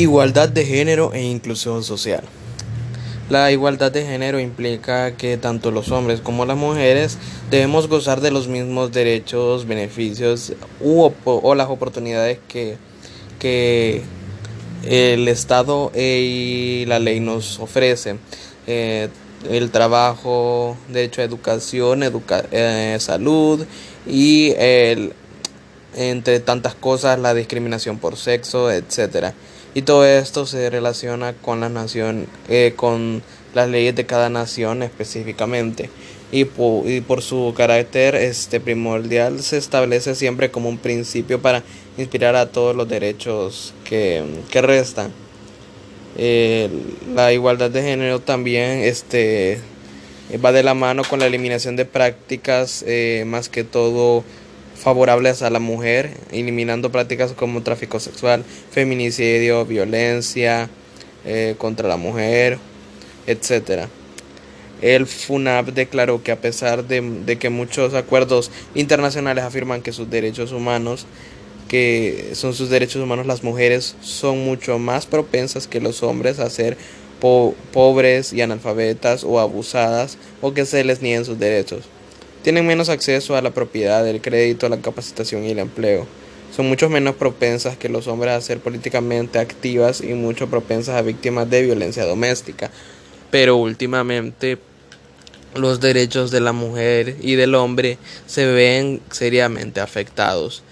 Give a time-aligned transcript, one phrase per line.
[0.00, 2.22] Igualdad de género e inclusión social.
[3.28, 7.18] La igualdad de género implica que tanto los hombres como las mujeres
[7.50, 12.78] debemos gozar de los mismos derechos, beneficios u o las oportunidades que,
[13.38, 14.00] que
[14.84, 18.20] el Estado y la ley nos ofrecen.
[18.66, 19.10] Eh,
[19.50, 23.66] el trabajo, derecho a educación, educa eh, salud
[24.06, 25.12] y el,
[25.94, 29.34] entre tantas cosas la discriminación por sexo, etcétera.
[29.74, 33.22] Y todo esto se relaciona con la nación, eh, con
[33.54, 35.90] las leyes de cada nación específicamente.
[36.32, 41.62] Y por, y por su carácter este primordial se establece siempre como un principio para
[41.98, 45.12] inspirar a todos los derechos que, que restan.
[47.14, 49.60] La igualdad de género también este,
[50.44, 54.24] va de la mano con la eliminación de prácticas eh, más que todo
[54.80, 60.70] favorables a la mujer, eliminando prácticas como tráfico sexual, feminicidio, violencia
[61.26, 62.58] eh, contra la mujer,
[63.26, 63.88] etc.
[64.80, 70.52] El FUNAP declaró que a pesar de, que muchos acuerdos internacionales afirman que sus derechos
[70.52, 71.06] humanos,
[71.68, 76.48] que son sus derechos humanos, las mujeres son mucho más propensas que los hombres a
[76.48, 76.78] ser
[77.20, 81.84] po pobres y analfabetas o abusadas o que se les nieguen sus derechos.
[82.42, 86.06] Tienen menos acceso a la propiedad, el crédito, la capacitación y el empleo.
[86.54, 91.02] Son mucho menos propensas que los hombres a ser políticamente activas y mucho propensas a
[91.02, 92.70] víctimas de violencia doméstica.
[93.30, 94.58] Pero últimamente
[95.54, 100.62] los derechos de la mujer y del hombre se ven seriamente afectados.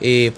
[0.00, 0.32] Y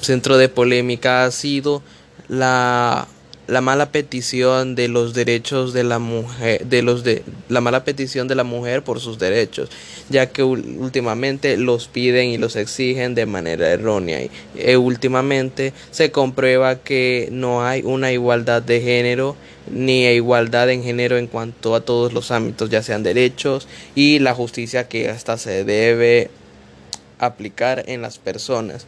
[0.00, 1.82] centro de polémica ha sido
[2.28, 3.06] la
[3.46, 8.28] la mala petición de los derechos de la mujer de los de la mala petición
[8.28, 9.70] de la mujer por sus derechos
[10.08, 14.22] ya que últimamente los piden y los exigen de manera errónea.
[14.22, 19.36] Y eh, últimamente se comprueba que no hay una igualdad de género
[19.70, 24.32] ni igualdad en género en cuanto a todos los ámbitos ya sean derechos y la
[24.32, 26.30] justicia que hasta se debe
[27.18, 28.86] aplicar en las personas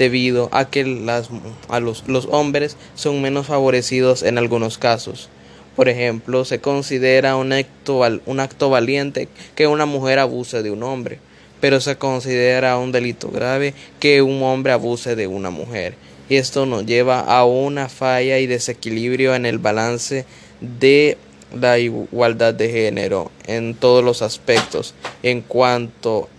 [0.00, 1.28] debido a que las,
[1.68, 5.28] a los, los hombres son menos favorecidos en algunos casos.
[5.76, 10.84] Por ejemplo, se considera un acto, un acto valiente que una mujer abuse de un
[10.84, 11.18] hombre,
[11.60, 15.96] pero se considera un delito grave que un hombre abuse de una mujer.
[16.30, 20.24] Y esto nos lleva a una falla y desequilibrio en el balance
[20.62, 21.18] de
[21.54, 26.30] la igualdad de género en todos los aspectos en cuanto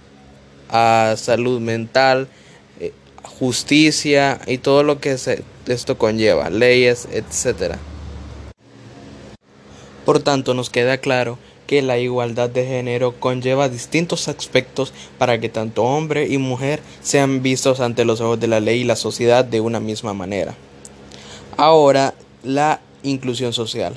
[0.67, 2.27] a salud mental,
[3.41, 5.17] justicia y todo lo que
[5.65, 7.77] esto conlleva, leyes, etc.
[10.05, 15.49] Por tanto, nos queda claro que la igualdad de género conlleva distintos aspectos para que
[15.49, 19.43] tanto hombre y mujer sean vistos ante los ojos de la ley y la sociedad
[19.43, 20.53] de una misma manera.
[21.57, 22.13] Ahora,
[22.43, 23.95] la inclusión social.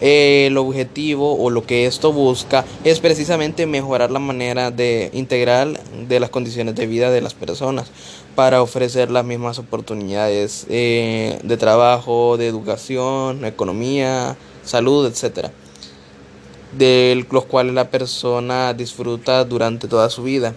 [0.00, 5.78] El objetivo o lo que esto busca es precisamente mejorar la manera de integral
[6.08, 7.90] de las condiciones de vida de las personas
[8.34, 15.48] para ofrecer las mismas oportunidades eh, de trabajo, de educación, economía, salud, etc.
[16.76, 20.54] De los cuales la persona disfruta durante toda su vida.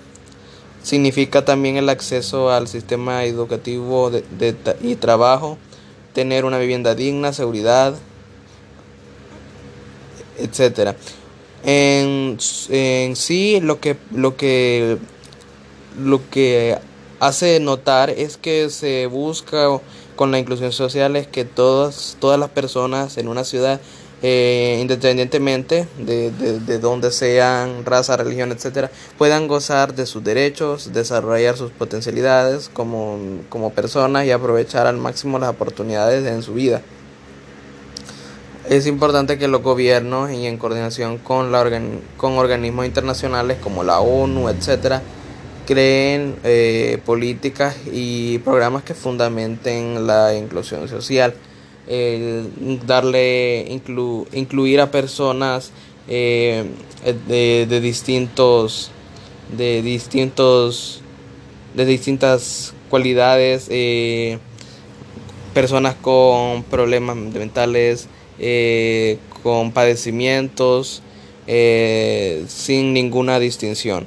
[0.82, 4.10] Significa también el acceso al sistema educativo
[4.82, 5.58] y trabajo,
[6.14, 7.94] tener una vivienda digna, seguridad,
[10.40, 10.96] etcétera.
[11.64, 12.38] En,
[12.70, 14.98] en sí lo que lo que
[16.00, 16.78] lo que
[17.20, 19.68] hace notar es que se busca
[20.16, 23.80] con la inclusión social es que todas todas las personas en una ciudad
[24.24, 30.92] eh, independientemente de, de, de, donde sean, raza, religión, etcétera, puedan gozar de sus derechos,
[30.92, 36.82] desarrollar sus potencialidades como, como personas y aprovechar al máximo las oportunidades en su vida.
[38.70, 41.64] Es importante que los gobiernos y en coordinación con, la
[42.18, 45.02] con organismos internacionales como la ONU, etcétera,
[45.66, 51.34] creen eh, políticas y programas que fundamenten la inclusión social.
[52.86, 55.72] darle inclu, incluir a personas
[56.10, 56.66] eh,
[57.30, 58.92] de, de, distintos
[59.58, 61.02] de distintos
[61.74, 64.40] de distintas cualidades eh,
[65.54, 71.02] personas con problemas mentales eh, con padecimientos
[71.48, 74.06] eh, sin ninguna distinción.